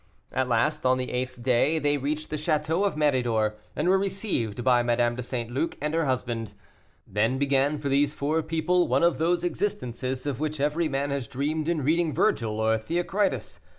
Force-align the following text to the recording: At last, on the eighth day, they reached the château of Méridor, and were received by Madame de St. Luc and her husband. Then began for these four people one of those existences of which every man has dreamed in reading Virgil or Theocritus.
At 0.33 0.47
last, 0.49 0.83
on 0.83 0.97
the 0.97 1.11
eighth 1.11 1.43
day, 1.43 1.77
they 1.77 1.95
reached 1.99 2.31
the 2.31 2.35
château 2.35 2.87
of 2.87 2.95
Méridor, 2.95 3.53
and 3.75 3.87
were 3.87 3.99
received 3.99 4.63
by 4.63 4.81
Madame 4.81 5.13
de 5.15 5.21
St. 5.21 5.51
Luc 5.51 5.77
and 5.79 5.93
her 5.93 6.05
husband. 6.05 6.55
Then 7.05 7.37
began 7.37 7.77
for 7.77 7.87
these 7.87 8.15
four 8.15 8.41
people 8.41 8.87
one 8.87 9.03
of 9.03 9.19
those 9.19 9.43
existences 9.43 10.25
of 10.25 10.39
which 10.39 10.59
every 10.59 10.87
man 10.89 11.11
has 11.11 11.27
dreamed 11.27 11.67
in 11.67 11.83
reading 11.83 12.15
Virgil 12.15 12.59
or 12.59 12.79
Theocritus. 12.79 13.59